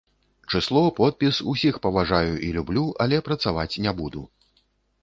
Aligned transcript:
Чысло, 0.51 0.81
подпіс, 0.99 1.41
усіх 1.53 1.79
паважаю 1.85 2.33
і 2.49 2.51
люблю, 2.57 2.87
але 3.07 3.21
працаваць 3.31 3.73
не 3.87 3.97
буду. 4.03 4.27